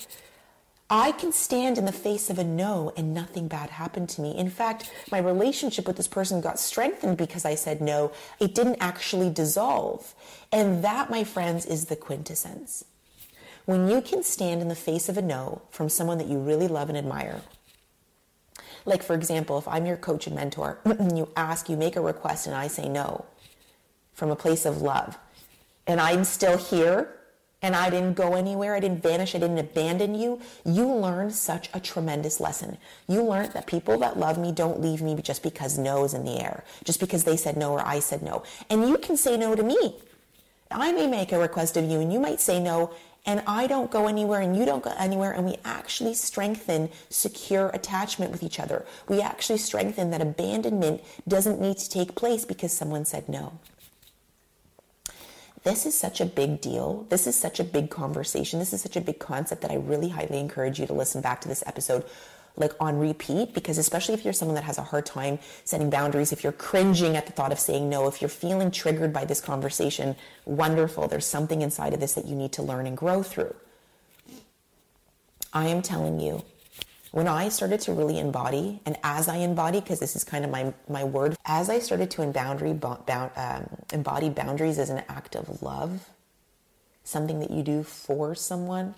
I 0.88 1.12
can 1.12 1.32
stand 1.32 1.78
in 1.78 1.84
the 1.84 1.92
face 1.92 2.30
of 2.30 2.38
a 2.38 2.44
no 2.44 2.92
and 2.96 3.14
nothing 3.14 3.46
bad 3.46 3.70
happened 3.70 4.08
to 4.10 4.22
me. 4.22 4.36
In 4.36 4.50
fact, 4.50 4.90
my 5.12 5.18
relationship 5.18 5.86
with 5.86 5.96
this 5.96 6.08
person 6.08 6.40
got 6.40 6.58
strengthened 6.58 7.16
because 7.16 7.44
I 7.44 7.54
said 7.54 7.80
no. 7.80 8.10
It 8.40 8.54
didn't 8.56 8.78
actually 8.80 9.30
dissolve. 9.30 10.14
And 10.50 10.82
that, 10.82 11.08
my 11.10 11.22
friends, 11.22 11.64
is 11.64 11.84
the 11.84 11.94
quintessence. 11.94 12.84
When 13.66 13.88
you 13.88 14.00
can 14.00 14.22
stand 14.22 14.62
in 14.62 14.68
the 14.68 14.74
face 14.74 15.08
of 15.08 15.16
a 15.16 15.22
no 15.22 15.62
from 15.70 15.88
someone 15.88 16.18
that 16.18 16.26
you 16.26 16.38
really 16.38 16.68
love 16.68 16.88
and 16.88 16.98
admire, 16.98 17.42
like 18.84 19.02
for 19.02 19.14
example, 19.14 19.58
if 19.58 19.68
I'm 19.68 19.86
your 19.86 19.96
coach 19.96 20.26
and 20.26 20.36
mentor, 20.36 20.78
and 20.84 21.16
you 21.16 21.28
ask, 21.36 21.68
you 21.68 21.76
make 21.76 21.96
a 21.96 22.00
request, 22.00 22.46
and 22.46 22.56
I 22.56 22.68
say 22.68 22.88
no 22.88 23.24
from 24.12 24.30
a 24.30 24.36
place 24.36 24.66
of 24.66 24.82
love, 24.82 25.18
and 25.86 26.00
I'm 26.00 26.24
still 26.24 26.58
here 26.58 27.16
and 27.62 27.76
I 27.76 27.90
didn't 27.90 28.14
go 28.14 28.34
anywhere, 28.34 28.74
I 28.74 28.80
didn't 28.80 29.02
vanish, 29.02 29.34
I 29.34 29.38
didn't 29.38 29.58
abandon 29.58 30.14
you, 30.14 30.40
you 30.64 30.90
learned 30.90 31.34
such 31.34 31.68
a 31.74 31.80
tremendous 31.80 32.40
lesson. 32.40 32.78
You 33.06 33.22
learned 33.22 33.52
that 33.52 33.66
people 33.66 33.98
that 33.98 34.18
love 34.18 34.38
me 34.38 34.50
don't 34.50 34.80
leave 34.80 35.02
me 35.02 35.14
just 35.16 35.42
because 35.42 35.76
no 35.76 36.04
is 36.04 36.14
in 36.14 36.24
the 36.24 36.40
air, 36.40 36.64
just 36.84 37.00
because 37.00 37.24
they 37.24 37.36
said 37.36 37.56
no 37.56 37.72
or 37.72 37.86
I 37.86 38.00
said 38.00 38.22
no. 38.22 38.44
And 38.70 38.88
you 38.88 38.96
can 38.96 39.16
say 39.16 39.36
no 39.36 39.54
to 39.54 39.62
me. 39.62 39.96
I 40.70 40.92
may 40.92 41.06
make 41.06 41.32
a 41.32 41.38
request 41.38 41.76
of 41.76 41.84
you 41.84 42.00
and 42.00 42.12
you 42.12 42.20
might 42.20 42.40
say 42.40 42.60
no 42.60 42.92
and 43.26 43.42
I 43.46 43.66
don't 43.66 43.90
go 43.90 44.06
anywhere 44.06 44.40
and 44.40 44.56
you 44.56 44.64
don't 44.64 44.82
go 44.82 44.94
anywhere 44.98 45.32
and 45.32 45.44
we 45.44 45.56
actually 45.64 46.14
strengthen 46.14 46.88
secure 47.10 47.68
attachment 47.70 48.32
with 48.32 48.42
each 48.42 48.58
other. 48.58 48.86
We 49.08 49.20
actually 49.20 49.58
strengthen 49.58 50.10
that 50.10 50.22
abandonment 50.22 51.02
doesn't 51.28 51.60
need 51.60 51.78
to 51.78 51.90
take 51.90 52.14
place 52.14 52.44
because 52.44 52.72
someone 52.72 53.04
said 53.04 53.28
no. 53.28 53.58
This 55.62 55.84
is 55.84 55.98
such 55.98 56.22
a 56.22 56.24
big 56.24 56.62
deal. 56.62 57.06
This 57.10 57.26
is 57.26 57.36
such 57.36 57.60
a 57.60 57.64
big 57.64 57.90
conversation. 57.90 58.58
This 58.58 58.72
is 58.72 58.80
such 58.80 58.96
a 58.96 59.00
big 59.00 59.18
concept 59.18 59.60
that 59.60 59.70
I 59.70 59.76
really 59.76 60.08
highly 60.08 60.38
encourage 60.40 60.80
you 60.80 60.86
to 60.86 60.94
listen 60.94 61.20
back 61.20 61.42
to 61.42 61.48
this 61.48 61.62
episode 61.66 62.04
like 62.56 62.72
on 62.80 62.98
repeat 62.98 63.54
because 63.54 63.78
especially 63.78 64.14
if 64.14 64.24
you're 64.24 64.32
someone 64.32 64.54
that 64.54 64.64
has 64.64 64.78
a 64.78 64.82
hard 64.82 65.06
time 65.06 65.38
setting 65.64 65.90
boundaries, 65.90 66.32
if 66.32 66.44
you're 66.44 66.52
cringing 66.52 67.16
at 67.16 67.26
the 67.26 67.32
thought 67.32 67.52
of 67.52 67.58
saying 67.58 67.88
no, 67.88 68.06
if 68.06 68.20
you're 68.20 68.28
feeling 68.28 68.70
triggered 68.70 69.12
by 69.12 69.24
this 69.24 69.40
conversation, 69.40 70.16
wonderful. 70.44 71.08
There's 71.08 71.26
something 71.26 71.62
inside 71.62 71.94
of 71.94 72.00
this 72.00 72.14
that 72.14 72.26
you 72.26 72.34
need 72.34 72.52
to 72.52 72.62
learn 72.62 72.86
and 72.86 72.96
grow 72.96 73.22
through. 73.22 73.54
I 75.52 75.66
am 75.68 75.82
telling 75.82 76.20
you, 76.20 76.44
when 77.12 77.26
I 77.26 77.48
started 77.48 77.80
to 77.80 77.92
really 77.92 78.20
embody, 78.20 78.80
and 78.86 78.96
as 79.02 79.26
I 79.26 79.38
embody, 79.38 79.80
because 79.80 79.98
this 79.98 80.14
is 80.14 80.22
kind 80.22 80.44
of 80.44 80.50
my, 80.50 80.72
my 80.88 81.02
word, 81.02 81.36
as 81.44 81.68
I 81.68 81.80
started 81.80 82.10
to 82.12 82.26
boundary, 82.28 82.72
bound, 82.72 83.32
um, 83.34 83.68
embody 83.92 84.28
boundaries 84.28 84.78
as 84.78 84.90
an 84.90 85.02
act 85.08 85.34
of 85.34 85.60
love, 85.60 86.08
something 87.02 87.40
that 87.40 87.50
you 87.50 87.64
do 87.64 87.82
for 87.82 88.36
someone, 88.36 88.94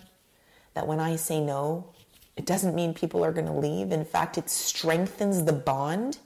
that 0.75 0.85
when 0.85 0.99
I 0.99 1.15
say 1.15 1.39
no, 1.39 1.87
it 2.35 2.45
doesn't 2.45 2.75
mean 2.75 2.93
people 2.93 3.23
are 3.23 3.31
going 3.31 3.45
to 3.45 3.53
leave. 3.53 3.91
In 3.91 4.05
fact, 4.05 4.37
it 4.37 4.49
strengthens 4.49 5.43
the 5.43 5.53
bond. 5.53 6.17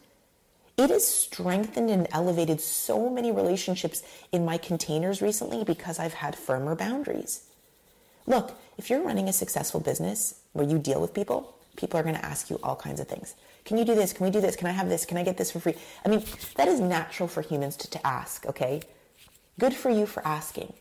It 0.77 0.89
has 0.89 1.05
strengthened 1.05 1.89
and 1.89 2.07
elevated 2.11 2.61
so 2.61 3.09
many 3.09 3.31
relationships 3.31 4.03
in 4.31 4.45
my 4.45 4.57
containers 4.57 5.21
recently 5.21 5.63
because 5.63 5.99
I've 5.99 6.13
had 6.13 6.35
firmer 6.35 6.75
boundaries. 6.75 7.43
Look, 8.25 8.57
if 8.77 8.89
you're 8.89 9.01
running 9.01 9.27
a 9.27 9.33
successful 9.33 9.79
business 9.79 10.35
where 10.53 10.67
you 10.67 10.77
deal 10.77 11.01
with 11.01 11.13
people, 11.13 11.55
people 11.75 11.99
are 11.99 12.03
going 12.03 12.15
to 12.15 12.25
ask 12.25 12.49
you 12.49 12.59
all 12.63 12.75
kinds 12.75 12.99
of 12.99 13.07
things. 13.07 13.35
Can 13.65 13.77
you 13.77 13.85
do 13.85 13.95
this? 13.95 14.13
Can 14.13 14.25
we 14.25 14.31
do 14.31 14.39
this? 14.39 14.55
Can 14.55 14.67
I 14.67 14.71
have 14.71 14.89
this? 14.89 15.05
Can 15.05 15.17
I 15.17 15.23
get 15.23 15.37
this 15.37 15.51
for 15.51 15.59
free? 15.59 15.75
I 16.05 16.09
mean, 16.09 16.23
that 16.55 16.67
is 16.67 16.79
natural 16.79 17.27
for 17.27 17.41
humans 17.41 17.75
to, 17.77 17.89
to 17.89 18.07
ask, 18.07 18.45
okay? 18.45 18.81
Good 19.59 19.73
for 19.73 19.89
you 19.89 20.05
for 20.05 20.25
asking. 20.25 20.73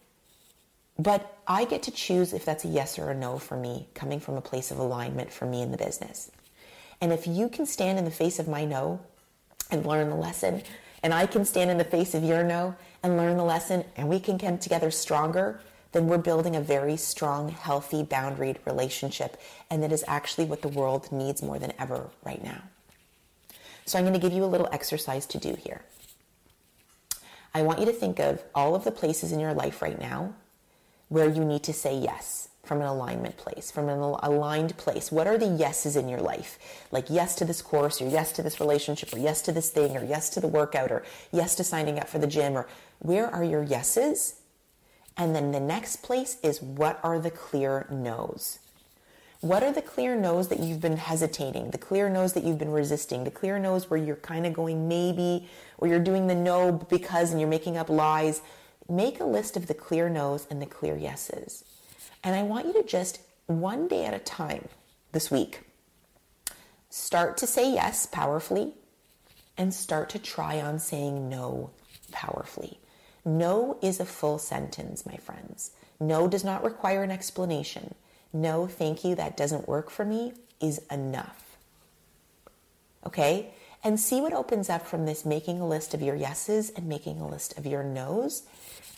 But 0.99 1.39
I 1.47 1.65
get 1.65 1.83
to 1.85 1.91
choose 1.91 2.33
if 2.33 2.45
that's 2.45 2.65
a 2.65 2.69
yes 2.69 2.99
or 2.99 3.11
a 3.11 3.15
no 3.15 3.39
for 3.39 3.57
me, 3.57 3.89
coming 3.95 4.19
from 4.19 4.37
a 4.37 4.41
place 4.41 4.71
of 4.71 4.79
alignment 4.79 5.33
for 5.33 5.45
me 5.47 5.63
in 5.63 5.71
the 5.71 5.77
business. 5.77 6.31
And 7.01 7.13
if 7.13 7.27
you 7.27 7.49
can 7.49 7.67
stand 7.67 7.99
in 7.99 8.05
the 8.05 8.11
face 8.11 8.39
of 8.39 8.49
my 8.49 8.65
no 8.65 9.01
and 9.71 9.85
learn 9.85 10.09
the 10.09 10.17
lesson, 10.17 10.63
and 11.03 11.13
I 11.13 11.27
can 11.27 11.45
stand 11.45 11.71
in 11.71 11.77
the 11.77 11.85
face 11.85 12.15
of 12.15 12.25
your 12.25 12.43
no 12.43 12.75
and 13.03 13.17
learn 13.17 13.37
the 13.37 13.45
lesson, 13.45 13.85
and 13.97 14.09
we 14.09 14.19
can 14.19 14.39
come 14.39 14.59
together 14.59 14.91
stronger, 14.91 15.61
then 15.93 16.09
we're 16.09 16.19
building 16.19 16.57
a 16.57 16.61
very 16.61 16.97
strong, 16.97 17.51
healthy, 17.51 18.03
boundaried 18.03 18.57
relationship. 18.65 19.39
And 19.71 19.83
that 19.83 19.93
is 19.93 20.05
actually 20.09 20.47
what 20.47 20.63
the 20.63 20.69
world 20.69 21.13
needs 21.13 21.43
more 21.43 21.59
than 21.59 21.73
ever 21.79 22.09
right 22.25 22.43
now. 22.43 22.63
So 23.85 23.99
I'm 23.99 24.05
going 24.05 24.15
to 24.15 24.21
give 24.21 24.33
you 24.33 24.45
a 24.45 24.47
little 24.47 24.69
exercise 24.73 25.27
to 25.27 25.39
do 25.39 25.55
here. 25.55 25.83
I 27.55 27.63
want 27.63 27.79
you 27.79 27.87
to 27.87 27.93
think 27.93 28.19
of 28.19 28.43
all 28.55 28.75
of 28.75 28.85
the 28.85 28.91
places 28.91 29.33
in 29.33 29.41
your 29.41 29.55
life 29.55 29.81
right 29.81 29.99
now 29.99 30.35
where 31.09 31.29
you 31.29 31.45
need 31.45 31.63
to 31.65 31.73
say 31.73 31.97
yes 31.97 32.49
from 32.67 32.81
an 32.81 32.87
alignment 32.87 33.37
place, 33.37 33.71
from 33.71 33.89
an 33.89 34.01
aligned 34.01 34.77
place. 34.77 35.13
What 35.13 35.29
are 35.29 35.39
the 35.39 35.47
yeses 35.47 35.95
in 35.95 36.09
your 36.09 36.21
life? 36.21 36.59
Like 36.91 37.09
yes 37.09 37.37
to 37.37 37.45
this 37.45 37.63
course, 37.63 38.03
or 38.03 38.09
yes 38.09 38.33
to 38.33 38.43
this 38.43 38.59
relationship, 38.59 39.15
or 39.15 39.19
yes 39.19 39.41
to 39.43 39.53
this 39.53 39.71
thing, 39.71 39.97
or 39.97 40.05
yes 40.05 40.31
to 40.31 40.41
the 40.41 40.49
workout, 40.49 40.91
or 40.91 41.05
yes 41.33 41.55
to 41.57 41.65
signing 41.65 41.99
up 41.99 42.09
for 42.09 42.19
the 42.19 42.27
gym, 42.27 42.59
or 42.59 42.67
where 42.99 43.33
are 43.33 43.45
your 43.45 43.63
yeses? 43.63 44.41
And 45.17 45.35
then 45.35 45.53
the 45.53 45.61
next 45.61 46.03
place 46.03 46.39
is 46.43 46.61
what 46.61 46.99
are 47.03 47.21
the 47.21 47.31
clear 47.31 47.87
no's? 47.89 48.59
What 49.41 49.63
are 49.63 49.73
the 49.73 49.83
clear 49.83 50.17
no's 50.17 50.49
that 50.49 50.61
you've 50.61 50.81
been 50.81 50.97
hesitating, 50.97 51.71
the 51.71 51.79
clear 51.79 52.09
no's 52.09 52.33
that 52.33 52.43
you've 52.43 52.59
been 52.59 52.73
resisting, 52.73 53.23
the 53.25 53.31
clear 53.31 53.59
no's 53.59 53.89
where 53.89 54.01
you're 54.01 54.17
kind 54.17 54.45
of 54.45 54.53
going 54.53 54.89
maybe, 54.89 55.49
or 55.79 55.87
you're 55.87 56.01
doing 56.01 56.27
the 56.27 56.35
no 56.35 56.73
because 56.73 57.31
and 57.31 57.41
you're 57.41 57.49
making 57.49 57.77
up 57.77 57.89
lies? 57.89 58.43
Make 58.89 59.21
a 59.21 59.25
list 59.25 59.57
of 59.57 59.67
the 59.67 59.75
clear 59.75 60.09
no's 60.09 60.47
and 60.51 60.61
the 60.61 60.67
clear 60.67 60.97
yeses. 60.97 61.65
And 62.23 62.35
I 62.35 62.43
want 62.43 62.67
you 62.67 62.73
to 62.75 62.83
just 62.83 63.21
one 63.47 63.89
day 63.89 64.05
at 64.05 64.15
a 64.15 64.19
time 64.19 64.69
this 65.13 65.31
week 65.31 65.61
start 66.91 67.37
to 67.37 67.47
say 67.47 67.73
yes 67.73 68.07
powerfully 68.07 68.73
and 69.57 69.73
start 69.73 70.09
to 70.11 70.19
try 70.19 70.61
on 70.61 70.79
saying 70.79 71.29
no 71.29 71.71
powerfully. 72.13 72.79
No 73.25 73.79
is 73.83 74.01
a 74.01 74.07
full 74.07 74.39
sentence, 74.39 75.05
my 75.05 75.17
friends. 75.17 75.73
No 75.99 76.29
does 76.29 76.45
not 76.45 76.65
require 76.65 77.03
an 77.03 77.11
explanation. 77.11 77.95
No, 78.33 78.67
thank 78.67 79.05
you, 79.05 79.15
that 79.15 79.37
doesn't 79.37 79.69
work 79.69 79.91
for 79.91 80.05
me 80.05 80.33
is 80.61 80.81
enough. 80.91 81.57
Okay? 83.05 83.51
And 83.87 84.01
see 84.01 84.21
what 84.21 84.33
opens 84.33 84.69
up 84.69 84.85
from 84.85 85.07
this 85.07 85.25
making 85.25 85.61
a 85.61 85.69
list 85.69 85.95
of 85.95 86.03
your 86.03 86.17
yeses 86.17 86.71
and 86.71 86.89
making 86.89 87.21
a 87.21 87.29
list 87.29 87.57
of 87.57 87.65
your 87.65 87.85
nos 87.85 88.43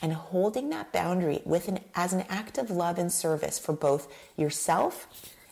and 0.01 0.15
holding 0.15 0.71
that 0.71 0.95
boundary 0.95 1.43
with 1.45 1.69
an, 1.69 1.81
as 1.95 2.15
an 2.15 2.25
act 2.31 2.57
of 2.57 2.71
love 2.71 2.97
and 2.97 3.13
service 3.13 3.59
for 3.59 3.75
both 3.75 4.11
yourself 4.35 5.07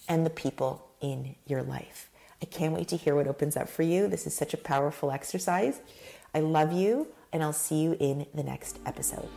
and 0.08 0.24
the 0.24 0.30
people 0.30 0.88
in 1.02 1.34
your 1.46 1.62
life. 1.62 2.08
I 2.40 2.46
can't 2.46 2.72
wait 2.72 2.88
to 2.88 2.96
hear 2.96 3.14
what 3.14 3.26
opens 3.26 3.58
up 3.58 3.68
for 3.68 3.82
you. 3.82 4.08
This 4.08 4.26
is 4.26 4.34
such 4.34 4.54
a 4.54 4.56
powerful 4.56 5.10
exercise. 5.10 5.82
I 6.34 6.40
love 6.40 6.72
you, 6.72 7.08
and 7.30 7.42
I'll 7.42 7.52
see 7.52 7.82
you 7.82 7.94
in 8.00 8.24
the 8.34 8.42
next 8.42 8.78
episode. 8.86 9.28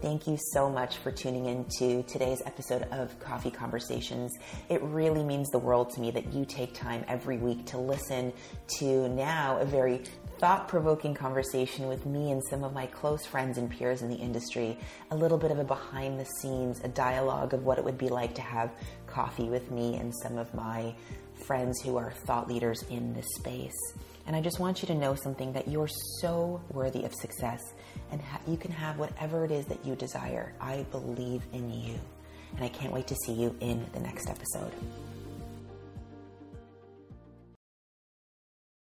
Thank 0.00 0.26
you 0.26 0.38
so 0.54 0.70
much 0.70 0.96
for 0.96 1.12
tuning 1.12 1.44
in 1.44 1.66
to 1.78 2.02
today's 2.04 2.40
episode 2.46 2.84
of 2.84 3.20
Coffee 3.20 3.50
Conversations. 3.50 4.32
It 4.70 4.80
really 4.80 5.22
means 5.22 5.50
the 5.50 5.58
world 5.58 5.90
to 5.90 6.00
me 6.00 6.10
that 6.12 6.32
you 6.32 6.46
take 6.46 6.72
time 6.72 7.04
every 7.06 7.36
week 7.36 7.66
to 7.66 7.76
listen 7.76 8.32
to 8.78 9.10
now 9.10 9.58
a 9.58 9.66
very 9.66 10.00
thought 10.38 10.68
provoking 10.68 11.12
conversation 11.12 11.86
with 11.86 12.06
me 12.06 12.30
and 12.30 12.42
some 12.48 12.64
of 12.64 12.72
my 12.72 12.86
close 12.86 13.26
friends 13.26 13.58
and 13.58 13.70
peers 13.70 14.00
in 14.00 14.08
the 14.08 14.16
industry, 14.16 14.78
a 15.10 15.16
little 15.16 15.36
bit 15.36 15.50
of 15.50 15.58
a 15.58 15.64
behind 15.64 16.18
the 16.18 16.24
scenes, 16.24 16.80
a 16.82 16.88
dialogue 16.88 17.52
of 17.52 17.66
what 17.66 17.76
it 17.76 17.84
would 17.84 17.98
be 17.98 18.08
like 18.08 18.34
to 18.34 18.42
have 18.42 18.72
coffee 19.06 19.50
with 19.50 19.70
me 19.70 19.96
and 19.96 20.14
some 20.22 20.38
of 20.38 20.54
my 20.54 20.94
friends 21.46 21.78
who 21.82 21.98
are 21.98 22.12
thought 22.24 22.48
leaders 22.48 22.84
in 22.88 23.12
this 23.12 23.26
space. 23.36 23.76
And 24.26 24.34
I 24.34 24.40
just 24.40 24.60
want 24.60 24.80
you 24.80 24.86
to 24.88 24.94
know 24.94 25.14
something 25.14 25.52
that 25.52 25.68
you're 25.68 25.88
so 26.20 26.62
worthy 26.70 27.04
of 27.04 27.12
success 27.12 27.60
and 28.10 28.20
ha- 28.20 28.40
you 28.46 28.56
can 28.56 28.70
have 28.72 28.98
whatever 28.98 29.44
it 29.44 29.50
is 29.50 29.66
that 29.66 29.84
you 29.84 29.94
desire. 29.96 30.52
I 30.60 30.84
believe 30.90 31.42
in 31.52 31.70
you. 31.70 31.94
And 32.56 32.64
I 32.64 32.68
can't 32.68 32.92
wait 32.92 33.06
to 33.08 33.14
see 33.24 33.32
you 33.32 33.54
in 33.60 33.86
the 33.92 34.00
next 34.00 34.28
episode. 34.28 34.72